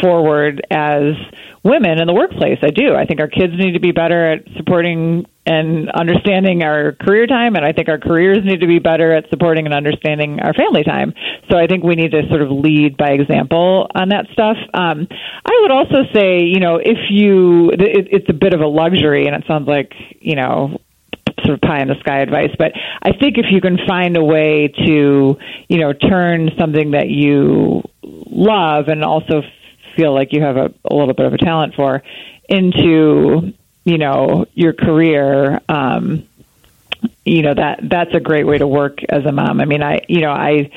[0.00, 1.14] forward as
[1.62, 2.58] women in the workplace.
[2.62, 2.94] I do.
[2.94, 7.56] I think our kids need to be better at supporting and understanding our career time,
[7.56, 10.84] and I think our careers need to be better at supporting and understanding our family
[10.84, 11.14] time.
[11.50, 14.56] So I think we need to sort of lead by example on that stuff.
[14.72, 15.08] Um,
[15.44, 19.26] I would also say, you know, if you, it, it's a bit of a luxury,
[19.26, 20.78] and it sounds like, you know,
[21.44, 22.70] sort of pie in the sky advice, but
[23.02, 27.82] I think if you can find a way to, you know, turn something that you
[28.02, 29.42] love and also
[29.96, 32.02] feel like you have a, a little bit of a talent for
[32.48, 33.52] into,
[33.84, 36.26] you know, your career, um,
[37.24, 39.60] you know, that that's a great way to work as a mom.
[39.60, 40.70] I mean, I, you know, I,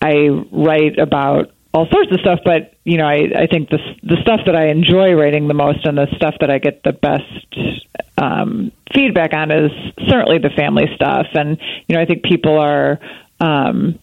[0.00, 4.16] I write about all sorts of stuff, but you know, I, I think the the
[4.22, 7.84] stuff that I enjoy writing the most and the stuff that I get the best
[8.18, 9.70] um, feedback on is
[10.08, 11.26] certainly the family stuff.
[11.34, 12.98] And you know, I think people are,
[13.38, 13.98] um,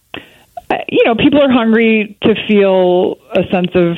[0.88, 3.96] you know, people are hungry to feel a sense of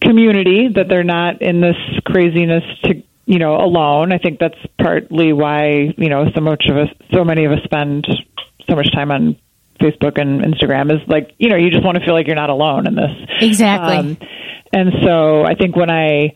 [0.00, 4.12] community that they're not in this craziness to you know alone.
[4.12, 7.60] I think that's partly why you know so much of us, so many of us
[7.64, 8.06] spend
[8.68, 9.36] so much time on
[9.80, 12.50] Facebook and Instagram is like, you know, you just want to feel like you're not
[12.50, 13.10] alone in this.
[13.40, 13.96] Exactly.
[13.96, 14.16] Um,
[14.72, 16.34] and so I think when I,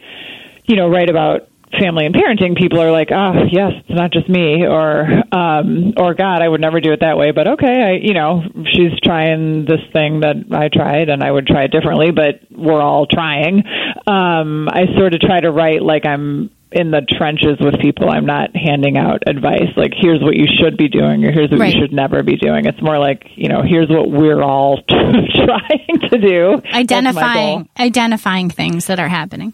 [0.65, 1.49] you know, write about
[1.81, 6.15] family and parenting, people are like, oh, yes, it's not just me, or, um, or
[6.15, 9.65] God, I would never do it that way, but okay, I, you know, she's trying
[9.67, 13.63] this thing that I tried and I would try it differently, but we're all trying.
[14.07, 18.11] Um, I sort of try to write like I'm in the trenches with people.
[18.11, 21.61] I'm not handing out advice like here's what you should be doing or here's what
[21.61, 21.75] Right.
[21.75, 22.67] you should never be doing.
[22.67, 26.61] It's more like, you know, here's what we're all trying to do.
[26.63, 26.75] That's my goal.
[26.75, 29.53] identifying identifying things that are happening.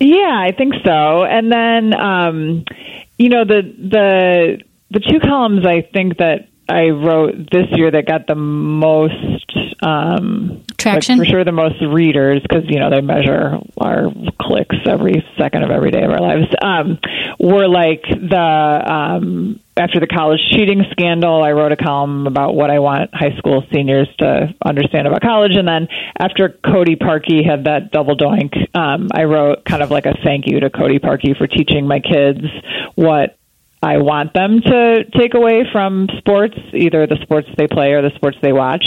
[0.00, 1.24] Yeah, I think so.
[1.24, 2.64] And then, um,
[3.18, 4.58] you know, the the
[4.90, 9.50] the two columns I think that I wrote this year that got the most
[9.82, 11.18] um, Traction?
[11.18, 14.06] like for sure the most readers because you know they measure our
[14.40, 16.46] clicks every second of every day of our lives.
[16.62, 16.98] Um,
[17.38, 22.70] were like the um, after the college cheating scandal, I wrote a column about what
[22.70, 27.64] I want high school seniors to understand about college, and then after Cody Parkey had
[27.64, 31.36] that double doink, um, I wrote kind of like a thank you to Cody Parkey
[31.36, 32.44] for teaching my kids
[32.94, 33.39] what
[33.82, 38.14] I want them to take away from sports, either the sports they play or the
[38.14, 38.84] sports they watch.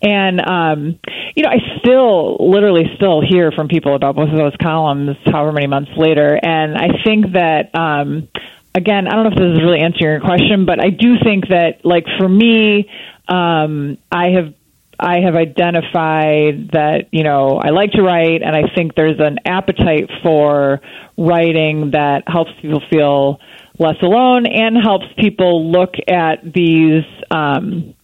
[0.00, 1.00] And, um,
[1.34, 5.50] you know, I still literally still hear from people about both of those columns however
[5.50, 6.38] many months later.
[6.40, 8.28] And I think that, um,
[8.76, 11.48] again, I don't know if this is really answering your question, but I do think
[11.48, 12.88] that, like, for me,
[13.26, 14.54] um, I have
[15.00, 19.38] I have identified that, you know, I like to write and I think there's an
[19.44, 20.80] appetite for
[21.16, 23.38] writing that helps people feel
[23.78, 27.94] less alone and helps people look at these um,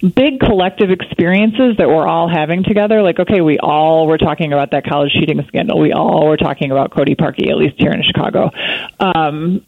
[0.00, 3.02] big collective experiences that we're all having together.
[3.02, 5.78] Like, okay, we all were talking about that college cheating scandal.
[5.78, 8.50] We all were talking about Cody Parkey, at least here in Chicago.
[8.98, 9.64] Um,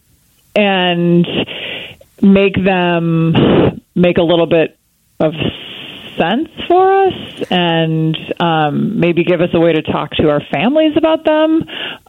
[0.56, 1.26] and
[2.20, 4.76] make them make a little bit
[5.20, 5.34] of
[6.16, 10.96] sense for us and um, maybe give us a way to talk to our families
[10.96, 11.62] about them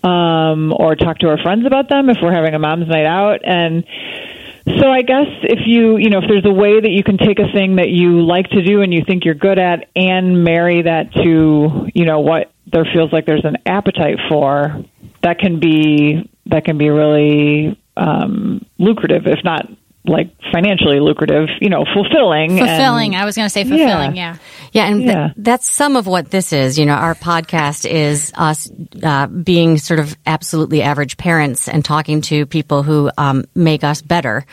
[0.03, 3.41] um, or talk to our friends about them if we're having a mom's night out.
[3.43, 3.83] And
[4.79, 7.37] so I guess if you you know if there's a way that you can take
[7.37, 10.81] a thing that you like to do and you think you're good at and marry
[10.81, 14.83] that to you know what there feels like there's an appetite for
[15.21, 19.69] that can be that can be really um, lucrative if not
[20.07, 23.15] like financially lucrative you know fulfilling and- Fulfilling.
[23.15, 24.15] I was going to say fulfilling.
[24.15, 24.37] Yeah.
[24.71, 25.29] Yeah, and th- Yeah.
[25.37, 26.77] that's some of what this is.
[26.77, 28.69] You know, our podcast is us
[29.03, 34.01] uh, being sort of absolutely average parents and talking to people who um, make us
[34.01, 34.45] better.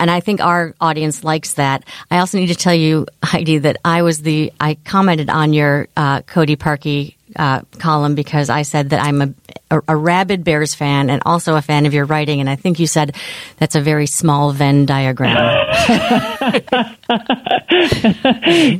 [0.00, 1.84] And I think our audience likes that.
[2.10, 5.86] I also need to tell you, Heidi, that I was the I commented on your
[5.96, 9.34] uh, Cody Parkey uh, column because I said that I'm a,
[9.70, 12.80] a, a rabid Bears fan and also a fan of your writing, and I think
[12.80, 13.14] you said
[13.58, 15.36] that's a very small Venn diagram.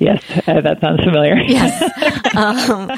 [0.00, 1.36] yes, uh, that sounds familiar.
[1.46, 1.82] yes.
[2.34, 2.90] Um,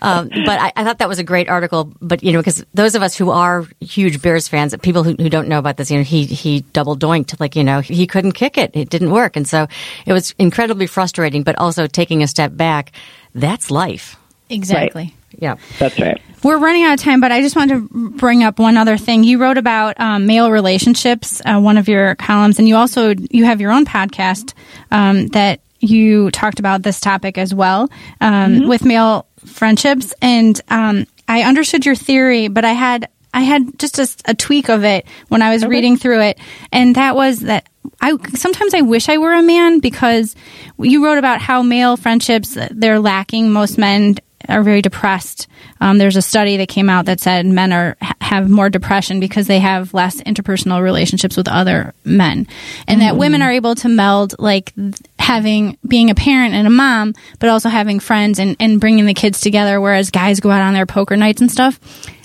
[0.00, 1.92] um, but I, I thought that was a great article.
[2.00, 5.28] But you know, because those of us who are huge Bears fans, people who, who
[5.28, 8.32] don't know about this, you know, he he double doinked, like you know, he couldn't
[8.32, 9.66] kick it, it didn't work, and so
[10.06, 11.42] it was incredibly frustrating.
[11.42, 12.92] But also taking a step back,
[13.34, 14.16] that's life.
[14.52, 15.14] Exactly.
[15.38, 15.56] Yeah.
[15.78, 16.20] That's right.
[16.42, 19.22] We're running out of time, but I just wanted to bring up one other thing.
[19.22, 23.44] You wrote about um, male relationships, uh, one of your columns, and you also you
[23.44, 24.52] have your own podcast
[24.90, 27.88] um, that you talked about this topic as well
[28.20, 30.14] um, with male friendships.
[30.20, 34.68] And um, I understood your theory, but I had I had just a, a tweak
[34.68, 36.38] of it when I was reading through it,
[36.72, 37.68] and that was that
[38.00, 40.34] I sometimes I wish I were a man because
[40.78, 43.50] you wrote about how male friendships they're lacking.
[43.50, 44.16] Most men
[44.48, 45.46] are very depressed.
[45.80, 49.46] Um, there's a study that came out that said men are have more depression because
[49.46, 52.46] they have less interpersonal relationships with other men,
[52.86, 54.72] and that women are able to meld like
[55.18, 59.14] having being a parent and a mom, but also having friends and, and bringing the
[59.14, 59.80] kids together.
[59.80, 61.78] Whereas guys go out on their poker nights and stuff.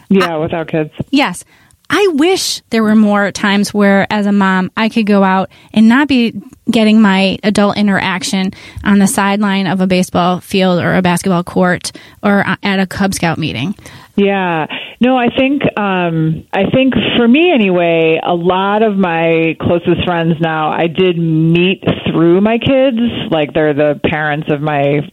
[0.10, 0.92] Yeah, without kids.
[1.10, 1.44] Yes.
[1.90, 5.88] I wish there were more times where, as a mom, I could go out and
[5.88, 6.34] not be
[6.70, 8.52] getting my adult interaction
[8.84, 13.14] on the sideline of a baseball field or a basketball court or at a Cub
[13.14, 13.74] Scout meeting.
[14.16, 14.66] Yeah.
[15.00, 20.34] No, I think um I think for me anyway, a lot of my closest friends
[20.42, 22.98] now I did meet through my kids,
[23.32, 25.10] like they're the parents of my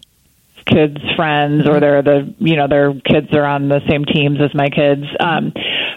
[0.66, 4.54] kids friends or they're the you know their kids are on the same teams as
[4.54, 5.52] my kids um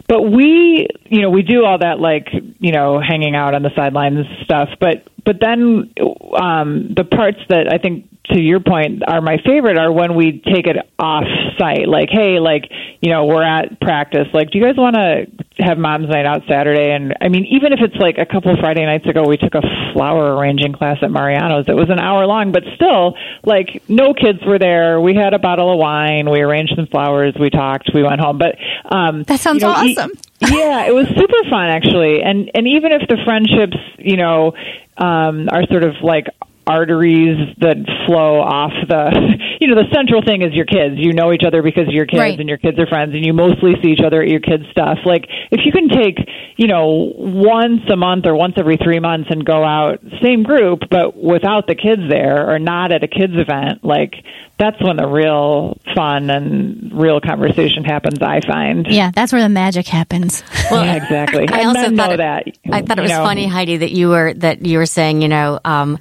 [0.08, 2.28] but we you know we do all that like
[2.60, 5.92] you know hanging out on the sidelines stuff but but then
[6.40, 10.42] um the parts that i think to your point are my favorite are when we
[10.54, 11.24] take it off
[11.58, 12.64] site like hey like
[13.02, 14.28] you know we're at practice.
[14.34, 15.28] Like do you guys want to
[15.64, 16.92] have mom's night out saturday?
[16.92, 19.56] And i mean even if it's like a couple of friday nights ago we took
[19.56, 19.62] a
[19.94, 21.70] flower arranging class at mariano's.
[21.70, 25.00] It was an hour long but still like no kids were there.
[25.00, 26.30] We had a bottle of wine.
[26.30, 27.34] We arranged some flowers.
[27.40, 27.92] We talked.
[27.94, 28.38] We went home.
[28.40, 28.58] But
[28.94, 30.12] um That sounds you know, awesome.
[30.42, 34.52] yeah, it was super fun actually, and and even if the friendships, you know,
[34.98, 36.26] um, are sort of like
[36.68, 39.12] arteries that flow off the,
[39.62, 40.96] you know, the central thing is your kids.
[40.98, 42.40] You know each other because your kids Right.
[42.40, 45.00] and your kids are friends, and you mostly see each other at your kids' stuff.
[45.06, 46.18] Like if you can take,
[46.58, 50.82] you know, once a month or once every three months and go out, same group,
[50.90, 54.14] but without the kids there or not at a kids event, like
[54.60, 58.20] that's when the real fun and real conversation happens.
[58.22, 58.88] I find.
[58.90, 60.44] Yeah, that's where the magic happens.
[60.72, 61.48] yeah, exactly.
[61.52, 62.44] I and also thought know it, that.
[62.72, 63.24] I thought it was know.
[63.24, 66.00] funny, Heidi, that you were that you were saying, you know, um,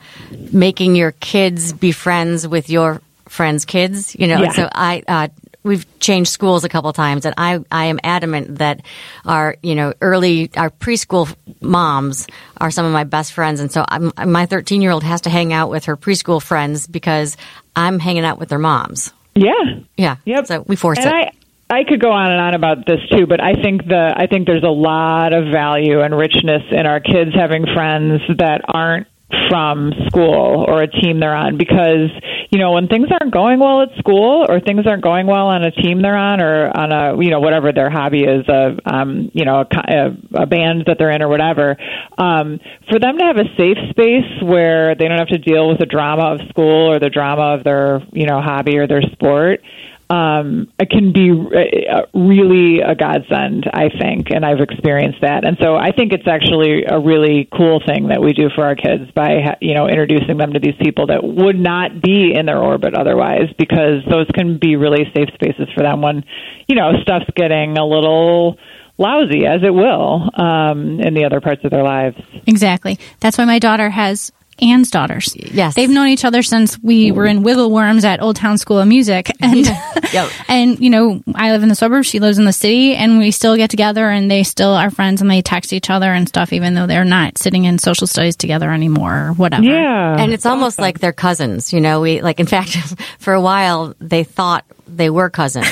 [0.56, 4.16] making your kids be friends with your friends' kids.
[4.18, 4.52] You know, Yeah.
[4.52, 5.02] so I.
[5.06, 5.28] Uh,
[5.62, 8.82] We've changed schools a couple times, and I, I am adamant that
[9.24, 13.84] our, you know, early, our preschool moms are some of my best friends, and so
[13.88, 17.36] I'm, my 13 year old has to hang out with her preschool friends because
[17.74, 19.12] I'm hanging out with their moms.
[19.34, 19.50] Yeah.
[19.96, 20.18] Yeah.
[20.24, 20.46] Yep.
[20.46, 21.32] So we force and it.
[21.68, 24.28] I, I could go on and on about this too, but I think the I
[24.28, 29.08] think there's a lot of value and richness in our kids having friends that aren't
[29.50, 32.10] from school or a team they're on because
[32.50, 35.64] you know when things aren't going well at school or things aren't going well on
[35.64, 39.28] a team they're on or on a you know whatever their hobby is a um
[39.34, 41.76] you know a, a band that they're in or whatever
[42.18, 45.78] um for them to have a safe space where they don't have to deal with
[45.78, 49.60] the drama of school or the drama of their you know hobby or their sport
[50.08, 55.44] um, it can be uh, really a godsend, I think, and I've experienced that.
[55.44, 58.76] And so I think it's actually a really cool thing that we do for our
[58.76, 62.58] kids by, you know, introducing them to these people that would not be in their
[62.58, 66.24] orbit otherwise, because those can be really safe spaces for them when,
[66.68, 68.58] you know, stuff's getting a little
[68.98, 72.16] lousy, as it will, um, in the other parts of their lives.
[72.46, 72.98] Exactly.
[73.20, 75.34] That's why my daughter has Anne's daughters.
[75.36, 75.74] Yes.
[75.74, 78.88] They've known each other since we were in Wiggle Worms at Old Town School of
[78.88, 79.30] Music.
[79.40, 79.66] And,
[80.12, 80.30] Yep.
[80.48, 83.30] and, you know, I live in the suburbs, she lives in the city, and we
[83.30, 86.52] still get together and they still are friends and they text each other and stuff,
[86.52, 89.64] even though they're not sitting in social studies together anymore or whatever.
[89.64, 90.16] Yeah.
[90.18, 91.72] and it's almost like they're cousins.
[91.72, 92.40] You know, we like.
[92.40, 92.76] In fact,
[93.18, 95.66] for a while they thought they were cousins.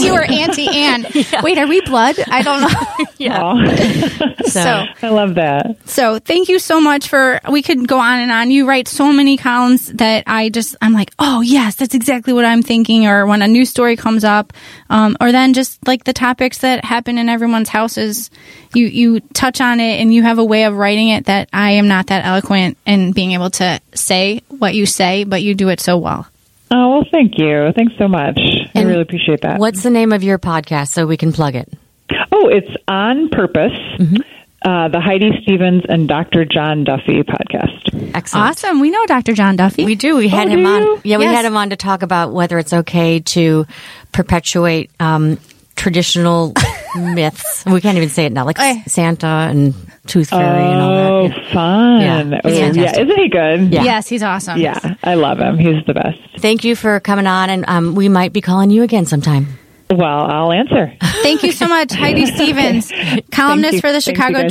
[0.00, 1.06] You were Auntie Anne.
[1.42, 2.16] Wait, are we blood?
[2.28, 3.30] I don't know.
[3.34, 4.34] Aw.
[4.46, 5.76] so, I love that.
[5.88, 8.50] So thank you so much for, we could go on and on.
[8.50, 12.44] You write so many columns that I just, I'm like, oh yes, that's exactly what
[12.44, 13.06] I'm thinking.
[13.06, 14.52] Or when a new story comes up,
[14.88, 18.30] um, or then just like the topics that happen in everyone's houses,
[18.74, 21.72] you, you touch on it and you have a way of writing it that I
[21.72, 25.68] am not that eloquent in being able to say what you say, but you do
[25.68, 26.26] it so well.
[26.72, 27.72] Oh, well, thank you.
[27.74, 28.38] Thanks so much.
[28.80, 29.58] I really appreciate that.
[29.58, 31.72] What's the name of your podcast so we can plug it?
[32.32, 33.72] Oh, it's on purpose.
[33.98, 34.16] Mm-hmm.
[34.62, 36.44] Uh, the Heidi Stevens and Dr.
[36.44, 38.12] John Duffy podcast.
[38.14, 38.46] Excellent.
[38.50, 38.80] Awesome.
[38.80, 39.32] We know Dr.
[39.32, 39.84] John Duffy.
[39.86, 40.16] We do.
[40.16, 40.82] We had Oh, him on.
[40.82, 41.00] you?
[41.04, 41.34] Yeah, we Yes.
[41.36, 43.66] had him on to talk about whether it's okay to
[44.12, 45.38] perpetuate um,
[45.76, 46.52] traditional
[46.96, 47.64] myths.
[47.66, 48.58] We can't even say it now, like.
[48.86, 49.74] Santa and
[50.06, 51.36] Tooth Fairy and all Oh, that.
[51.38, 51.52] Yeah.
[51.52, 52.00] fun.
[52.00, 53.00] Yeah, oh, he's yeah.
[53.00, 53.72] Isn't he good?
[53.72, 53.82] Yeah.
[53.84, 54.58] Yes, he's awesome.
[54.58, 55.58] Yeah, I love him.
[55.58, 56.18] He's the best.
[56.38, 59.46] Thank you for coming on, and um, we might be calling you again sometime.
[59.90, 60.92] Well, I'll answer.
[61.22, 62.92] Thank you so much, Heidi Stevens,
[63.32, 64.48] columnist for the Chicago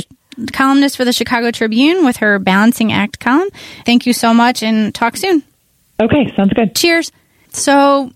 [0.52, 3.48] columnist for the Chicago Tribune with her Balancing Act column.
[3.84, 5.42] Thank you so much, and talk soon.
[6.00, 6.74] Okay, sounds good.
[6.74, 7.10] Cheers.
[7.50, 8.10] So,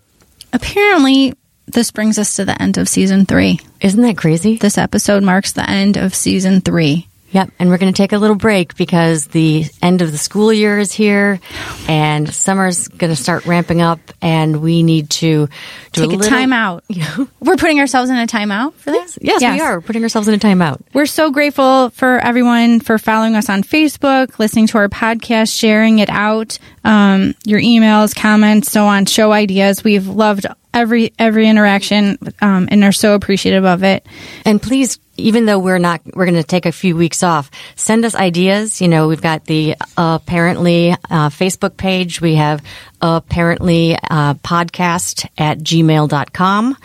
[0.53, 1.35] apparently,
[1.67, 3.61] this brings us to the end of season three.
[3.81, 4.57] Isn't that crazy?
[4.57, 7.09] This episode marks the end of season three.
[7.35, 7.51] Yep.
[7.59, 10.79] And we're going to take a little break because the end of the school year
[10.79, 11.41] is here
[11.89, 15.49] and summer's going to start ramping up and we need to
[15.91, 16.85] do Take a, little, time out.
[17.41, 19.19] We're putting ourselves in a timeout for this.
[19.21, 19.79] Yes, we are.
[19.79, 20.81] We're putting ourselves in a timeout.
[20.93, 25.99] We're so grateful for everyone for following us on Facebook, listening to our podcast, sharing
[25.99, 29.83] it out, um, your emails, comments, so on, show ideas.
[29.83, 34.07] We've loved every every interaction um, and are so appreciative of it.
[34.45, 38.05] And please, even though we're not, we're going to take a few weeks off, send
[38.05, 38.81] us ideas.
[38.81, 42.21] You know, we've got the uh, uh-PARENT-ly uh, Facebook page.
[42.21, 42.63] We have
[43.01, 46.77] uh-PARENT-ly uh, podcast at gmail.com.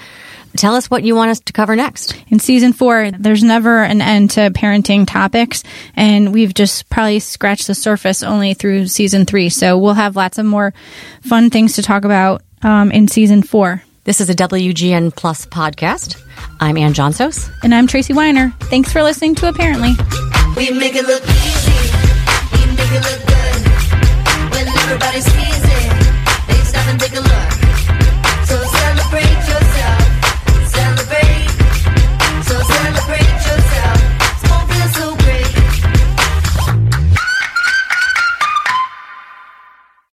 [0.57, 2.15] Tell us what you want us to cover next.
[2.29, 5.63] In season four, there's never an end to parenting topics,
[5.95, 9.49] and we've just probably scratched the surface only through season three.
[9.49, 10.73] So we'll have lots of more
[11.21, 13.84] fun things to talk about um, in season four.
[14.03, 16.22] This is a WGN Plus podcast.
[16.60, 17.49] I'm Anne Johnsos.
[17.64, 18.51] And I'm Tracy Weiner.
[18.62, 19.93] Thanks for listening to uh-PARENT-ly.
[20.57, 23.18] We make it look easy.